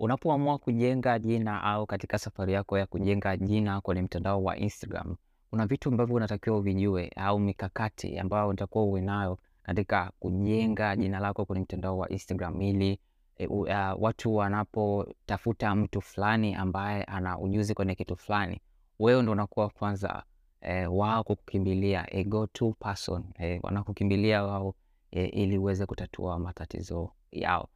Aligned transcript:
Unapoamua 0.00 0.58
kujenga 0.58 1.18
jina 1.18 1.62
au 1.62 1.86
katika 1.86 2.18
safari 2.18 2.52
yako 2.52 2.78
ya 2.78 2.86
kujenga 2.86 3.36
jina 3.36 3.80
kwenye 3.80 4.02
mtandao 4.02 4.42
wa 4.44 4.56
Instagram, 4.56 5.16
kuna 5.50 5.66
vitu 5.66 5.88
ambavyo 5.88 6.16
unatakiwa 6.16 6.56
uvijue 6.58 7.10
au 7.16 7.38
mikakati 7.38 8.18
ambayo 8.18 8.48
unatakiwa 8.48 8.84
uwe 8.84 9.00
nayo 9.00 9.38
katika 9.62 10.12
kujenga 10.20 10.96
jina 10.96 11.20
lako 11.20 11.44
kwenye 11.44 11.62
mtandao 11.62 11.98
wa 11.98 12.08
Instagram 12.08 12.62
ili 12.62 12.98
e, 13.36 13.46
u, 13.46 13.60
uh, 13.60 13.68
watu 13.98 14.34
wanapotafuta 14.36 15.74
mtu 15.74 16.00
fulani 16.00 16.54
ambaye 16.54 17.04
ana 17.04 17.38
ujuzi 17.38 17.74
kwenye 17.74 17.94
kitu 17.94 18.16
fulani, 18.16 18.60
wewe 18.98 19.22
ndo 19.22 19.32
unakuwa 19.32 19.68
kwanza 19.68 20.22
e, 20.60 20.86
wao 20.86 21.24
kukukimbilia 21.24 22.06
a 22.12 22.24
go 22.24 22.46
to 22.46 22.74
person 22.78 23.24
e, 23.38 23.60
wanakukimbilia 23.62 24.42
wao 24.44 24.74
e, 25.10 25.24
ili 25.24 25.58
uweze 25.58 25.86
kutatua 25.86 26.38
matatizo 26.38 27.10
yao. 27.32 27.68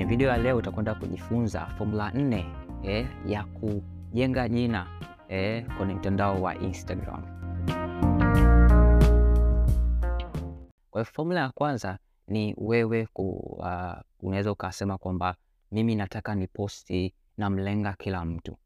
Kwenye 0.00 0.10
video 0.10 0.28
ya 0.28 0.36
leo 0.36 0.56
utakwenda 0.56 0.94
kujifunza 0.94 1.66
fomula 1.66 2.10
nne 2.10 2.46
eh, 2.82 3.06
ya 3.26 3.44
kujenga 3.44 4.48
jina 4.48 4.86
eh, 5.28 5.66
kwenye 5.76 5.94
mtandao 5.94 6.42
wa 6.42 6.54
Instagram. 6.58 7.22
Kwa 10.90 11.00
hiyo 11.00 11.04
formula 11.04 11.40
ya 11.40 11.50
kwanza 11.50 11.98
ni 12.28 12.54
wewe 12.58 13.08
uh, 13.14 13.66
unaweza 14.20 14.52
ukasema 14.52 14.98
kwamba 14.98 15.34
mimi 15.72 15.94
nataka 15.94 16.34
ni 16.34 16.46
posti 16.46 17.14
namlenga 17.36 17.92
kila 17.98 18.24
mtu. 18.24 18.56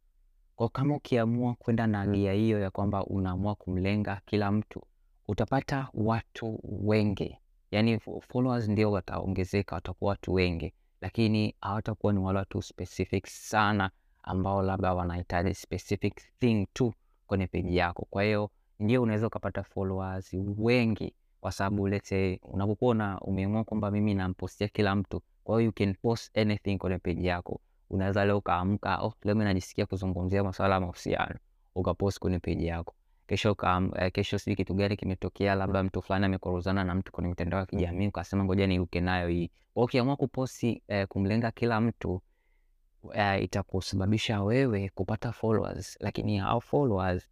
Kwa 0.56 0.68
kama 0.68 0.96
ukiamua 0.96 1.54
kwenda 1.54 1.86
na 1.86 2.06
gia 2.06 2.32
hiyo 2.32 2.60
ya 2.60 2.70
kwamba 2.70 3.04
unaamua 3.04 3.54
kumlenga 3.54 4.20
kila 4.26 4.52
mtu, 4.52 4.82
utapata 5.28 5.88
watu 5.94 6.60
wengi, 6.62 7.38
yani 7.70 8.00
followers 8.20 8.68
ndio 8.68 8.92
wataongezeka, 8.92 9.74
watakuwa 9.74 10.10
watu 10.10 10.32
wengi 10.34 10.72
lakini 11.04 11.54
hawatakuwa 11.60 12.12
ni 12.12 12.18
wale 12.18 12.38
watu 12.38 12.62
specific 12.62 13.26
sana 13.26 13.90
ambao 14.22 14.62
labda 14.62 14.94
wanahitaji 14.94 15.54
specific 15.54 16.14
thing 16.40 16.66
tu 16.72 16.94
kwenye 17.26 17.46
peji 17.46 17.76
yako. 17.76 18.06
Kwa 18.10 18.22
hiyo 18.22 18.50
ndio 18.78 19.02
unaweza 19.02 19.26
ukapata 19.26 19.62
followers 19.62 20.36
wengi, 20.58 21.14
kwa 21.40 21.52
sababu 21.52 21.88
let's 21.88 22.08
say 22.08 22.38
unapokuwa 22.42 23.18
umeamua 23.20 23.64
kwamba 23.64 23.90
mimi 23.90 24.14
nampostia 24.14 24.68
kila 24.68 24.94
mtu, 24.94 25.22
kwa 25.44 25.56
hiyo 25.60 25.66
you 25.66 25.72
can 25.72 25.94
post 25.94 26.38
anything 26.38 26.78
kwenye 26.78 26.98
peji 26.98 27.26
yako. 27.26 27.60
Unaweza 27.90 28.24
leo 28.24 28.38
ukaamka, 28.38 28.98
oh, 29.02 29.14
leo 29.22 29.34
mimi 29.34 29.44
najisikia 29.44 29.86
kuzungumzia 29.86 30.44
masuala 30.44 30.74
ya 30.74 30.80
mahusiano, 30.80 31.34
ukapost 31.74 32.18
kwenye 32.18 32.38
peji 32.38 32.66
yako 32.66 32.94
kesho 33.26 33.54
kam, 33.54 33.88
uh, 33.88 34.06
kesho 34.12 34.38
sijui 34.38 34.56
kitu 34.56 34.74
gani 34.74 34.96
kimetokea, 34.96 35.54
labda 35.54 35.82
mtu 35.82 36.02
fulani 36.02 36.24
amekorozana 36.26 36.84
na 36.84 36.94
mtu 36.94 37.12
kwenye 37.12 37.28
mitandao 37.30 37.60
ya 37.60 37.66
kijamii, 37.66 38.06
ukasema 38.08 38.44
ngoja 38.44 38.66
niruke 38.66 39.00
nayo 39.00 39.28
hii. 39.28 39.50
Kwa 39.74 39.84
ukiamua 39.84 40.16
kuposti 40.16 40.82
uh, 40.88 41.02
kumlenga 41.04 41.50
kila 41.50 41.80
mtu 41.80 42.22
uh, 43.02 43.42
itakusababisha 43.42 44.42
wewe 44.42 44.88
kupata 44.94 45.32
followers, 45.32 45.96
lakini 46.00 46.38
hao 46.38 46.60
followers 46.60 47.28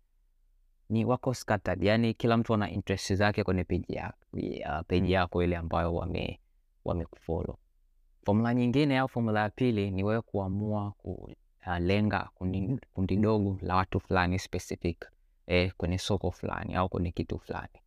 ni 0.89 1.05
wako 1.05 1.35
scattered, 1.35 1.83
yani 1.85 2.15
kila 2.15 2.37
mtu 2.37 2.55
ana 2.55 2.71
interest 2.71 3.15
zake 3.15 3.45
kwenye 3.45 3.65
peji 3.65 3.95
yako, 3.95 4.19
uh, 4.33 4.81
peji 4.87 5.13
yako 5.13 5.43
ile 5.43 5.57
ambayo 5.57 5.95
wame 5.95 6.41
wamekufollow. 6.85 7.57
Formula 8.25 8.55
nyingine 8.55 8.99
au 8.99 9.09
formula 9.09 9.41
ya 9.41 9.51
pili 9.51 9.91
ni 9.91 10.05
wewe 10.05 10.21
kuamua 10.21 10.93
kulenga 10.99 12.29
kundi, 12.35 12.79
kundi 12.95 13.17
dogo 13.17 13.59
la 13.63 13.77
watu 13.77 14.01
fulani 14.01 14.39
specific 14.39 15.12
eh, 15.47 15.73
kwenye 15.77 15.99
soko 15.99 16.31
fulani 16.31 16.75
au 16.75 16.89
kwenye 16.89 17.11
kitu 17.13 17.39
fulani. 17.39 17.79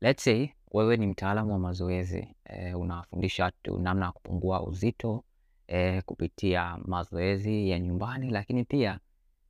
Let's 0.00 0.24
say 0.24 0.48
wewe 0.72 0.96
ni 0.96 1.06
mtaalamu 1.06 1.52
wa 1.52 1.58
mazoezi 1.58 2.34
eh, 2.44 2.78
unafundisha 2.80 3.44
watu 3.44 3.78
namna 3.78 4.06
ya 4.06 4.12
kupungua 4.12 4.62
uzito 4.62 5.24
eh, 5.66 6.02
kupitia 6.06 6.78
mazoezi 6.84 7.70
ya 7.70 7.78
nyumbani, 7.78 8.30
lakini 8.30 8.64
pia 8.64 8.98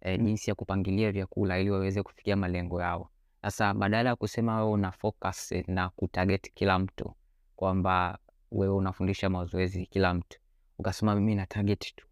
eh, 0.00 0.20
jinsi 0.22 0.50
ya 0.50 0.54
kupangilia 0.54 1.12
vyakula 1.12 1.58
ili 1.58 1.70
waweze 1.70 2.02
kufikia 2.02 2.36
malengo 2.36 2.80
yao. 2.80 3.10
Sasa 3.42 3.74
badala 3.74 4.10
ya 4.10 4.16
kusema 4.16 4.56
wewe 4.56 4.70
una 4.70 4.92
focus 4.92 5.52
na 5.66 5.88
kutarget 5.88 6.52
kila 6.54 6.78
mtu 6.78 7.14
kwamba 7.56 8.18
wewe 8.52 8.74
unafundisha 8.74 9.30
mazoezi 9.30 9.86
kila 9.86 10.14
mtu, 10.14 10.38
ukasema 10.78 11.14
mimi 11.14 11.34
na 11.34 11.46
target 11.46 11.94
tu 11.96 12.06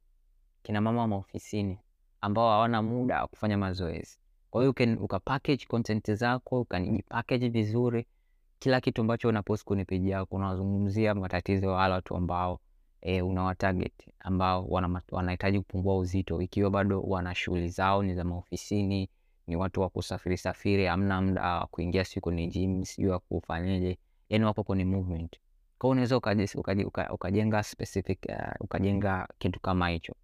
kina 0.62 0.81
mama 0.81 1.00
wa 1.00 1.08
maofisini 1.08 1.78
ambao 2.20 2.50
hawana 2.50 2.82
muda 2.82 3.20
wa 3.20 3.26
kufanya 3.28 3.58
mazoezi 3.58 4.19
kwa 4.52 4.62
hiyo 4.62 4.74
ukapackage 5.00 5.66
content 5.68 6.12
zako 6.12 6.60
ukanijipackage 6.60 7.48
vizuri, 7.48 8.06
kila 8.58 8.80
kitu 8.80 9.00
ambacho 9.00 9.28
unapost 9.28 9.64
kwenye 9.64 9.84
peji 9.84 10.10
yako 10.10 10.36
unazungumzia 10.36 11.14
matatizo 11.14 11.66
ya 11.66 11.72
wale 11.72 11.94
watu 11.94 12.16
ambao 12.16 12.60
e, 13.00 13.22
unawatarget 13.22 13.92
ambao 14.20 14.66
wanahitaji 15.10 15.58
kupungua 15.58 15.96
uzito, 15.98 16.42
ikiwa 16.42 16.70
bado 16.70 17.00
wana 17.02 17.34
shughuli 17.34 17.68
zao 17.68 18.02
ni 18.02 18.14
za 18.14 18.24
maofisini, 18.24 19.08
ni 19.46 19.56
watu 19.56 19.80
wa 19.80 19.88
kusafiri 19.88 20.38
safiri, 20.38 20.86
hamna 20.86 21.22
muda 21.22 21.42
wa 21.42 21.66
kuingia 21.66 22.04
siku 22.04 22.30
ni 22.30 22.46
gym, 22.48 22.84
sijui 22.84 23.10
wa 23.10 23.19
kufanyaje, 23.19 23.98
yani 24.28 24.44
wako 24.44 24.64
kwenye 24.64 24.84
movement. 24.84 25.36
Kwa 25.78 25.90
unaweza 25.90 26.16
ukajenga 26.16 26.86
uka, 26.88 27.12
uka 27.12 27.62
specific 27.62 28.19
uh, 28.28 28.36
ukajenga 28.60 29.28
kitu 29.38 29.60
kama 29.60 29.88
hicho. 29.88 30.14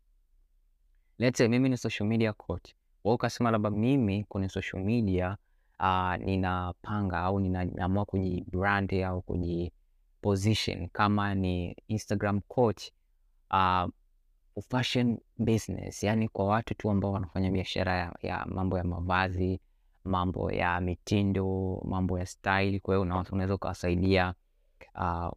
Let's 1.18 1.38
say 1.38 1.48
mimi 1.48 1.68
ni 1.68 1.76
social 1.76 2.08
media 2.08 2.32
coach 2.32 2.77
wewe 3.08 3.14
ukasema 3.14 3.50
labda 3.50 3.70
mimi 3.70 4.24
kwenye 4.24 4.48
social 4.48 4.84
media 4.84 5.36
uh, 5.80 6.14
ninapanga 6.16 7.18
au 7.18 7.40
ninaamua 7.40 8.04
kujibrand 8.04 8.94
au 8.94 9.22
kujiposition 9.22 10.88
kama 10.88 11.34
ni 11.34 11.76
Instagram 11.88 12.40
coach 12.40 12.82
uh, 13.50 13.88
fashion 14.68 15.18
business, 15.38 16.02
yani 16.02 16.28
kwa 16.28 16.46
watu 16.46 16.74
tu 16.74 16.90
ambao 16.90 17.12
wanafanya 17.12 17.50
biashara 17.50 17.96
ya, 17.96 18.14
ya 18.22 18.46
mambo 18.46 18.78
ya 18.78 18.84
mavazi, 18.84 19.60
mambo 20.04 20.52
ya 20.52 20.80
mitindo, 20.80 21.80
mambo 21.84 22.18
ya 22.18 22.26
style. 22.26 22.80
Kwa 22.80 22.94
hiyo 22.94 23.02
unaweza 23.30 23.54
ukawasaidia 23.54 24.34
uh, 24.94 25.30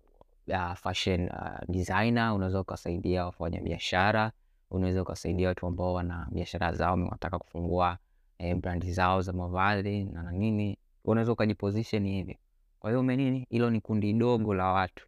uh, 0.48 0.74
fashion 0.74 1.30
uh, 1.30 1.70
designer, 1.70 2.34
unaweza 2.34 2.60
ukawasaidia 2.62 3.26
wafanya 3.26 3.62
biashara 3.62 4.32
unaweza 4.72 5.02
ukasaidia 5.02 5.48
watu 5.48 5.68
ambao 5.68 5.94
wana 5.94 6.28
biashara 6.32 6.74
zao 6.74 6.92
wanataka 6.92 7.40
kufungua 7.40 7.98
eh, 8.38 8.56
brandi 8.56 8.92
zao 8.92 9.22
za 9.22 9.34
mavazi 9.34 10.04
na 10.04 10.32
nini, 10.32 10.78
unaweza 11.06 11.32
ukajiposition 11.32 12.08
hivi. 12.08 12.38
Kwa 12.80 12.90
hiyo 12.90 13.00
umenini, 13.00 13.48
hilo 13.50 13.70
ni 13.70 13.82
kundi 13.82 14.14
dogo 14.14 14.54
la 14.54 14.66
watu 14.72 15.08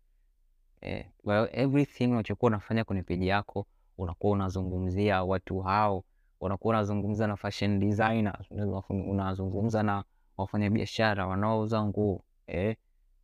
eh, 0.81 1.06
kwa 1.24 1.56
everything 1.56 2.07
unachokuwa 2.07 2.47
unafanya 2.47 2.84
kwenye 2.84 3.03
peji 3.03 3.28
yako 3.28 3.66
unakuwa 3.97 4.34
unazungumzia 4.34 5.24
watu 5.24 5.59
hao, 5.59 6.03
unakuwa 6.41 6.74
unazungumza 6.75 7.28
na 7.28 7.35
fashion 7.35 7.80
designers, 7.80 8.51
unazungumza 8.90 9.84
na 9.84 10.03
wafanyabiashara 10.38 11.28
wanaouza 11.28 11.84
nguo 11.85 12.24
eh, 12.47 12.75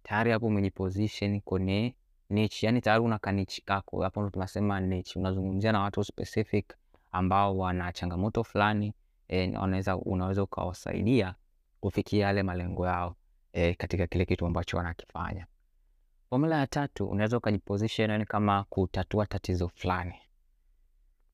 tayari 0.03 0.31
hapo 0.31 0.45
umejiposition 0.47 1.41
kwenye 1.41 1.95
niche, 2.29 2.65
yani 2.65 2.81
tayari 2.81 3.03
una 3.03 3.17
kanichi 3.19 3.61
kako 3.61 4.01
hapo, 4.03 4.21
ndo 4.21 4.29
tunasema 4.29 4.79
niche. 4.79 5.19
Unazungumzia 5.19 5.71
na 5.71 5.81
watu 5.81 6.03
specific 6.03 6.65
ambao 7.11 7.57
wana 7.57 7.93
changamoto 7.93 8.43
fulani 8.43 8.93
e, 9.27 9.57
unaweza 10.05 10.43
ukawasaidia 10.43 11.35
kufikia 11.79 12.25
yale 12.25 12.43
malengo 12.43 12.87
yao 12.87 13.15
e, 13.53 13.73
katika 13.73 14.07
kile 14.07 14.25
kitu 14.25 14.45
ambacho 14.45 14.77
wanakifanya. 14.77 15.45
Formula 16.29 16.57
ya 16.57 16.67
tatu, 16.67 17.05
unaweza 17.07 17.37
ukajiposition 17.37 18.09
yani 18.09 18.25
kama 18.25 18.63
kutatua 18.69 19.25
tatizo 19.25 19.67
fulani. 19.67 20.13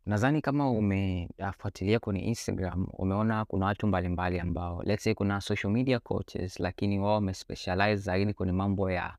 Nadhani 0.06 0.42
kama 0.42 0.70
umefuatilia 0.70 2.00
kwenye 2.00 2.20
Instagram 2.20 2.88
umeona 2.94 3.46
kuna 3.46 3.66
watu 3.66 3.88
mbalimbali 3.88 4.40
ambao 4.40 4.84
let's 4.84 5.04
say 5.04 5.14
kuna 5.14 5.42
social 5.42 5.74
media 5.74 6.00
coaches, 6.00 6.60
lakini 6.60 7.00
wao 7.00 7.14
wamespecialize 7.14 7.96
zaidi 7.96 8.34
kwenye 8.34 8.52
mambo 8.52 8.92
ya 8.92 9.16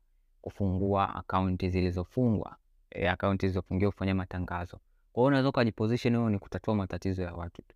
kufungua 0.51 1.15
akaunti 1.15 1.69
zilizofungwa 1.69 2.55
e, 2.91 3.07
akaunti 3.07 3.45
zilizofungiwa 3.47 3.91
kufanya 3.91 4.15
matangazo. 4.15 4.79
Kwa 5.13 5.21
hiyo 5.21 5.27
unaweza 5.27 5.49
ukajiposition 5.49 6.15
wewe 6.15 6.31
ni 6.31 6.39
kutatua 6.39 6.75
matatizo 6.75 7.23
ya 7.23 7.33
watu 7.33 7.61
tu. 7.61 7.75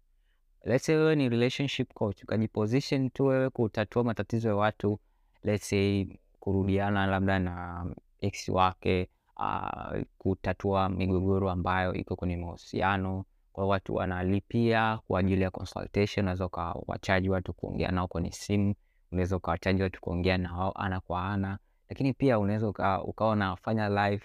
Let's 0.64 0.86
say 0.86 0.96
wewe 0.96 1.16
ni 1.16 1.30
relationship 1.30 1.94
coach, 1.94 2.24
ukajiposition 2.24 3.10
tu 3.10 3.26
wewe 3.26 3.50
kutatua 3.50 4.04
matatizo 4.04 4.50
ya 4.50 4.56
watu, 4.56 5.00
let's 5.44 5.70
say 5.70 6.06
kurudiana 6.40 7.08
labda 7.08 7.40
na 7.40 7.86
ex 8.22 8.50
wake, 8.50 9.10
uh, 9.38 10.02
kutatua 10.18 10.90
migogoro 10.90 11.50
ambayo 11.52 11.94
iko 11.94 12.16
kwenye 12.16 12.38
mahusiano. 12.38 13.26
Kwa 13.54 13.68
watu 13.68 13.96
wanalipia 13.96 15.00
kwa 15.08 15.20
ajili 15.20 15.42
ya 15.42 15.52
consultation, 15.52 16.24
unaweza 16.24 16.46
ukawachaji 16.46 17.30
watu 17.30 17.54
kuongea 17.54 17.92
nao 17.92 18.08
kwenye 18.08 18.32
simu, 18.32 18.76
unaweza 19.12 19.36
ukawachaji 19.38 19.84
watu 19.84 20.02
kuongea 20.02 20.38
nao 20.38 20.72
ana 20.72 21.00
kwa 21.00 21.26
ana 21.26 21.58
lakini 21.92 22.14
pia 22.14 22.40
unaweza 22.40 22.70
uka, 22.70 23.04
ukawa 23.04 23.32
unafanya 23.32 23.90
live 23.90 24.24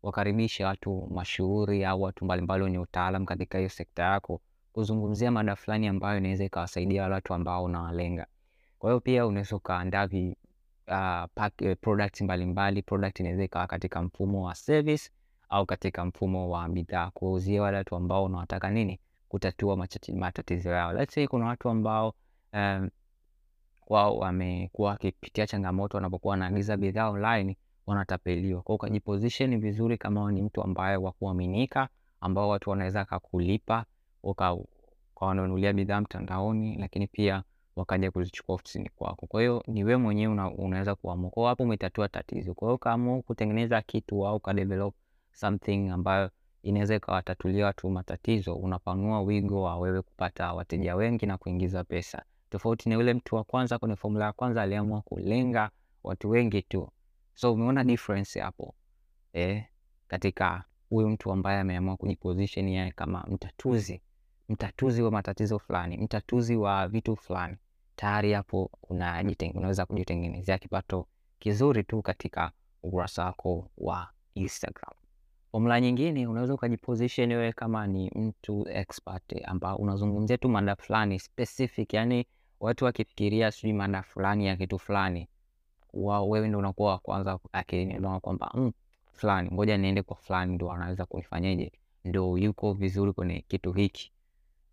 kuwakaribisha 0.00 0.66
watu 0.66 1.08
mashuhuri 1.14 1.84
au 1.84 2.02
watu 2.02 2.24
mbalimbali 2.24 2.64
wenye 2.64 2.78
utaalam 2.78 3.24
katika 3.24 3.58
hiyo 3.58 3.70
sekta 3.70 4.02
yako 4.02 4.40
kuzungumzia 4.72 5.30
mada 5.30 5.56
fulani 5.56 5.88
ambayo 5.88 6.18
inaweza 6.18 6.44
ikawasaidia 6.44 7.02
wale 7.02 7.14
watu 7.14 7.34
ambao 7.34 7.64
unawalenga. 7.64 8.26
Kwa 8.78 8.90
hiyo 8.90 9.00
pia 9.00 9.26
unaweza 9.26 9.56
ukaandaa 9.56 10.04
uh, 10.04 11.30
pack, 11.34 11.52
uh, 11.62 11.72
product 11.80 12.20
mbalimbali. 12.20 12.82
Product 12.82 13.20
inaweza 13.20 13.44
ikawa 13.44 13.66
katika 13.66 14.02
mfumo 14.02 14.46
wa 14.46 14.54
service 14.54 15.10
au 15.48 15.66
katika 15.66 16.04
mfumo 16.04 16.50
wa 16.50 16.68
bidhaa, 16.68 17.10
kuwauzia 17.10 17.62
wale 17.62 17.76
watu 17.76 17.96
ambao 17.96 18.24
unawataka 18.24 18.70
nini, 18.70 19.00
kutatua 19.28 19.76
matatizo 20.14 20.70
yao. 20.70 20.92
Let's 20.92 21.14
say 21.14 21.26
kuna 21.26 21.46
watu 21.46 21.68
ambao 21.68 22.14
um, 22.52 22.90
wao 23.92 24.16
wamekuwa 24.18 24.90
wakipitia 24.90 25.46
changamoto 25.46 25.96
wanapokuwa 25.96 26.30
wanaagiza 26.30 26.76
bidhaa 26.76 27.08
online, 27.08 27.56
wanatapeliwa. 27.86 28.62
Kwa 28.62 28.74
ukajiposition 28.74 29.60
vizuri 29.60 29.98
kama 29.98 30.32
ni 30.32 30.42
mtu 30.42 30.62
ambaye 30.62 30.96
wa 30.96 31.12
kuaminika, 31.12 31.88
ambao 32.20 32.48
watu 32.48 32.70
wanaweza 32.70 33.04
kakulipa 33.04 33.84
ukawanunulia 34.22 35.72
bidhaa 35.72 36.00
mtandaoni, 36.00 36.76
lakini 36.76 37.06
pia 37.06 37.42
wakaja 37.76 38.10
kuzichukua 38.10 38.54
ofisini 38.54 38.88
kwako. 38.96 39.26
Kwa 39.26 39.40
hiyo 39.40 39.62
ni 39.66 39.84
wewe 39.84 39.96
mwenyewe 39.96 40.32
una, 40.32 40.50
unaweza 40.50 40.94
kuamua. 40.94 41.30
Kwa 41.30 41.48
hapo 41.48 41.62
umetatua 41.62 42.08
tatizo. 42.08 42.54
Kwa 42.54 42.68
hiyo 42.68 42.74
ukaamua 42.74 43.22
kutengeneza 43.22 43.82
kitu 43.82 44.26
au 44.26 44.36
ukadevelop 44.36 44.94
something 45.32 45.88
ambayo 45.88 46.30
inaweza 46.62 46.94
ikawatatulia 46.94 47.66
watu 47.66 47.90
matatizo, 47.90 48.54
unapanua 48.54 49.20
wigo 49.22 49.62
wa 49.62 49.76
wewe 49.78 50.02
kupata 50.02 50.52
wateja 50.52 50.96
wengi 50.96 51.26
na 51.26 51.38
kuingiza 51.38 51.84
pesa, 51.84 52.22
tofauti 52.52 52.88
na 52.88 52.94
yule 52.94 53.14
mtu 53.14 53.36
wa 53.36 53.44
kwanza 53.44 53.78
kwenye 53.78 53.96
fomula 53.96 54.24
ya 54.24 54.32
kwanza 54.32 54.62
aliamua 54.62 55.00
kulenga 55.02 55.70
watu 56.04 56.30
wengi 56.30 56.62
tu. 56.62 56.88
So 57.34 57.52
umeona 57.52 57.84
difference 57.84 58.40
hapo 58.40 58.74
eh, 59.32 59.64
katika 60.08 60.64
huyu 60.90 61.08
mtu 61.08 61.32
ambaye 61.32 61.60
ameamua 61.60 61.96
kujiposition 61.96 62.68
yeye 62.68 62.92
kama 62.92 63.24
mtatuzi 63.30 64.02
mtatuzi 64.48 65.02
wa 65.02 65.10
matatizo 65.10 65.58
fulani, 65.58 65.96
mtatuzi 65.96 66.56
wa 66.56 66.88
vitu 66.88 67.16
fulani, 67.16 67.56
tayari 67.96 68.32
hapo 68.32 68.70
unaweza 69.54 69.86
kujitengenezea 69.86 70.58
kipato 70.58 71.06
kizuri 71.38 71.84
tu 71.84 72.02
katika 72.02 72.52
ukurasa 72.82 73.24
wako 73.24 73.70
wa 73.78 74.08
Instagram. 74.34 74.92
Fomula 75.52 75.80
nyingine 75.80 76.26
unaweza 76.26 76.54
ukajiposition 76.54 77.32
wewe 77.32 77.52
kama 77.52 77.86
ni 77.86 78.10
mtu 78.14 78.68
expert 78.68 79.34
ambao 79.44 79.76
unazungumzia 79.76 80.38
tu 80.38 80.48
mada 80.48 80.76
fulani 80.76 81.18
specific, 81.18 81.94
yani 81.94 82.26
watu 82.62 82.84
wakifikiria 82.84 83.50
sijui 83.52 83.72
mada 83.72 84.02
fulani 84.02 84.46
ya 84.46 84.56
kitu 84.56 84.78
fulani, 84.78 85.28
wewe 85.92 86.48
ndo 86.48 86.58
unakuwa 86.58 86.90
wa 86.90 86.98
kwanza 86.98 87.38
akilini 87.52 88.20
kwamba 88.20 88.50
mm, 88.54 88.72
fulani, 89.12 89.50
ngoja 89.52 89.76
niende 89.78 90.02
kwa 90.02 90.16
fulani, 90.16 90.54
ndo 90.54 90.72
anaweza 90.72 91.06
kunifanyeje, 91.06 91.72
ndo 92.04 92.38
yuko 92.38 92.72
vizuri 92.72 93.12
kwenye 93.12 93.44
kitu 93.48 93.72
hiki. 93.72 94.12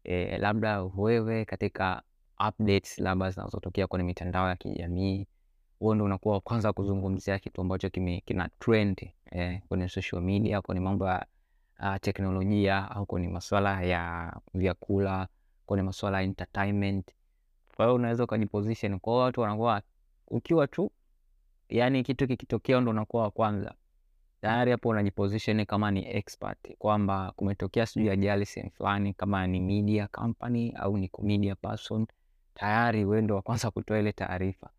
E, 0.03 0.38
labda 0.38 0.83
wewe 0.83 1.45
katika 1.45 2.01
updates 2.50 2.97
labda 3.00 3.30
zinazotokea 3.31 3.88
kwenye 3.88 4.06
mitandao 4.06 4.50
ya 4.50 4.56
kijamii, 4.56 5.27
huo 5.80 5.95
ndo 5.95 6.06
unakuwa 6.06 6.33
wa 6.36 6.41
kwanza 6.41 6.74
kuzungumzia 6.74 7.39
kitu 7.39 7.62
ambacho 7.62 7.89
kime, 7.89 8.21
kina 8.25 8.50
trend 8.59 9.12
eh, 9.31 9.62
kwenye 9.68 9.88
social 9.89 10.21
media, 10.21 10.62
kwenye 10.62 10.81
mambo 10.81 11.07
ya 11.07 11.25
uh, 11.80 11.95
teknolojia 12.01 12.91
au 12.91 13.06
kwenye 13.06 13.27
masuala 13.27 13.81
ya 13.81 14.33
vyakula, 14.53 15.27
kwenye 15.65 15.83
masuala 15.83 16.18
ya 16.18 16.24
entertainment. 16.24 17.12
Kwa 17.80 17.86
hiyo 17.86 17.96
unaweza 17.96 18.24
ukajiposition, 18.24 19.00
kwa 19.00 19.14
hiyo 19.14 19.24
watu 19.24 19.42
wanakuwa 19.42 19.81
ukiwa 20.28 20.68
tu 20.68 20.92
yani 21.70 22.04
kitu 22.04 22.28
kikitokea 22.28 22.81
ndo 22.81 22.92
unakuwa 22.92 23.24
wa 23.24 23.31
kwanza 23.31 23.74
tayari 24.42 24.72
hapo 24.72 24.90
unajiposition 24.90 25.66
kama 25.66 25.92
ni 25.92 26.16
expert 26.16 26.78
kwamba 26.78 27.34
kumetokea 27.36 27.86
sijui 27.86 28.10
ajali 28.10 28.46
sehemu 28.46 28.72
fulani, 28.72 29.14
kama 29.14 29.48
ni 29.48 29.60
media 29.60 30.08
company 30.08 30.72
au 30.76 30.98
ni 30.98 31.12
media 31.22 31.56
person, 31.56 32.08
tayari 32.54 33.06
wewe 33.06 33.22
ndio 33.22 33.36
wa 33.36 33.42
kwanza 33.42 33.72
kutoa 33.72 34.00
ile 34.00 34.12
taarifa. 34.12 34.70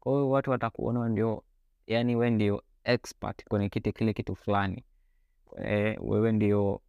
Kwa 0.00 0.12
hiyo 0.12 0.30
watu 0.30 0.50
watakuona 0.50 1.08
ndio, 1.08 1.42
yani 1.86 2.16
wewe 2.16 2.30
ndio 2.30 2.62
expert 2.84 3.44
kwenye 3.48 3.68
kitu 3.68 3.92
kile 3.92 4.12
kitu 4.12 4.34
fulani. 4.36 4.84
E, 5.64 5.98
wewe 6.00 6.32
ndio 6.32 6.80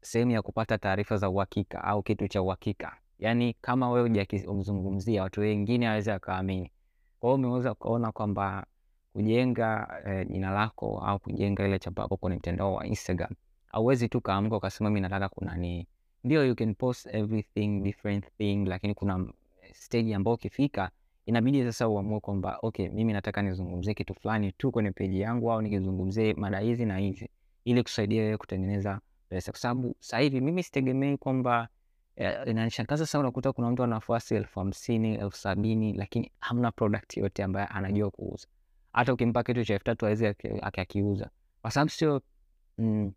sehemu 0.00 0.30
ya 0.30 0.42
kupata 0.42 0.78
taarifa 0.78 1.16
za 1.16 1.28
uhakika 1.28 1.84
au 1.84 2.02
kitu 2.02 2.28
cha 2.28 2.42
uhakika, 2.42 2.96
yani 3.18 3.54
kama 3.60 3.90
wewe 3.90 4.08
hujakizungumzia 4.08 5.22
watu 5.22 5.40
wengine 5.40 5.88
waweze 5.88 6.10
wakaamini. 6.12 6.70
Kwa 7.20 7.28
hiyo 7.30 7.34
umeweza 7.34 7.72
ukaona 7.72 8.12
kwamba 8.12 8.66
kujenga 9.12 10.02
eh, 10.06 10.26
jina 10.30 10.50
lako 10.50 10.98
au 10.98 11.18
kujenga 11.18 11.66
ile 11.66 11.78
chapa 11.78 12.02
yako 12.02 12.16
kwenye 12.16 12.36
mtandao 12.36 12.74
wa 12.74 12.86
Instagram, 12.86 13.30
hauwezi 13.66 14.08
tu 14.08 14.20
kaamka 14.20 14.56
ukasema 14.56 14.90
mi 14.90 15.00
nataka 15.00 15.28
kunani. 15.28 15.86
ndio, 16.24 16.44
you 16.46 16.54
can 16.54 16.74
post 16.74 17.06
everything 17.14 17.80
different 17.82 18.24
thing, 18.38 18.64
lakini 18.64 18.94
kuna 18.94 19.26
stage 19.72 20.14
ambayo 20.14 20.34
ukifika 20.34 20.90
inabidi 21.26 21.64
sasa 21.64 21.88
uamue 21.88 22.20
kwamba 22.20 22.58
okay, 22.62 22.88
mimi 22.88 23.12
nataka 23.12 23.42
nizungumzie 23.42 23.94
kitu 23.94 24.14
fulani 24.14 24.52
tu 24.52 24.72
kwenye 24.72 24.90
peji 24.90 25.20
yangu, 25.20 25.52
au 25.52 25.62
nikizungumzie 25.62 26.34
mada 26.34 26.58
hizi 26.58 26.84
na 26.84 26.98
hizi, 26.98 27.28
ili 27.64 27.82
kusaidia 27.82 28.22
wewe 28.22 28.36
kutengeneza 28.36 29.00
pesa, 29.28 29.52
kwa 29.52 29.60
sababu 29.60 29.96
sasa 30.00 30.30
mimi 30.40 30.62
sitegemei 30.62 31.16
kwamba 31.16 31.60
eh, 31.62 31.68
inanishangaza 32.46 33.06
sana, 33.06 33.20
unakuta 33.22 33.52
kuna 33.52 33.70
mtu 33.70 33.82
ana 33.84 34.00
elfu 34.30 34.60
hamsini 34.60 35.14
elfu 35.14 35.36
sabini 35.36 35.92
lakini 35.92 36.32
hamna 36.40 36.72
product 36.72 37.16
yote 37.16 37.42
ambayo 37.42 37.66
anajua 37.70 38.10
kuuza 38.10 38.46
hata 38.92 39.12
ukimpa 39.14 39.42
kitu 39.42 39.64
cha 39.64 39.74
elfu 39.74 39.84
tatu 39.84 40.06
awezi 40.06 40.26
akakiuza 40.62 41.30
kwa 41.62 41.70
sababu 41.70 41.90
sio 41.90 42.22
mm, 42.78 43.12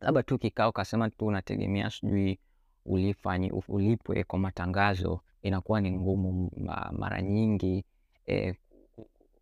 labda 0.00 0.22
tu 0.22 0.38
kikao 0.38 0.72
kasema 0.72 1.10
tu 1.10 1.26
unategemea 1.26 1.90
sijui 1.90 2.38
ulifanyi 2.86 3.50
ulipwe 3.68 4.24
kwa 4.24 4.38
matangazo, 4.38 5.20
inakuwa 5.42 5.80
ni 5.80 5.92
ngumu 5.92 6.50
mara 6.92 7.22
nyingi 7.22 7.84
eh, 8.26 8.54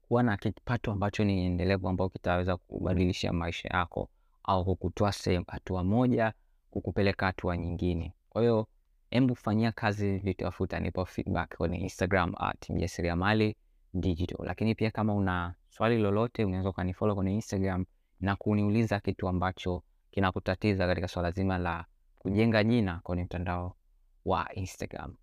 kuwa 0.08 0.22
na 0.22 0.36
kipato 0.36 0.92
ambacho 0.92 1.24
ni 1.24 1.46
endelevu 1.46 1.88
ambao 1.88 2.08
kitaweza 2.08 2.56
kubadilisha 2.56 3.32
maisha 3.32 3.68
yako 3.68 4.08
au 4.44 4.64
kukutoa 4.64 5.12
sehemu 5.12 5.44
hatua 5.48 5.84
moja 5.84 6.32
kukupeleka 6.70 7.26
hatua 7.26 7.56
nyingine. 7.56 8.12
Kwa 8.36 8.42
hiyo 8.42 8.66
hebu 9.10 9.34
fanyia 9.34 9.72
kazi 9.72 10.18
vitafuta, 10.18 10.80
nipo 10.80 11.04
feedback 11.04 11.56
kwenye 11.56 11.78
Instagram 11.78 12.32
at 12.38 12.70
mjasiriamali 12.70 13.56
digital. 13.94 14.46
Lakini 14.46 14.74
pia 14.74 14.90
kama 14.90 15.14
una 15.14 15.54
swali 15.68 15.98
lolote, 15.98 16.44
unaweza 16.44 16.68
ukanifollow 16.68 17.14
kwenye 17.16 17.34
Instagram 17.34 17.84
na 18.20 18.36
kuniuliza 18.36 19.00
kitu 19.00 19.28
ambacho 19.28 19.82
kinakutatiza 20.10 20.86
katika 20.86 21.08
swala 21.08 21.30
zima 21.30 21.58
la 21.58 21.84
kujenga 22.18 22.64
jina 22.64 23.00
kwenye 23.02 23.24
mtandao 23.24 23.76
wa 24.24 24.54
Instagram. 24.54 25.14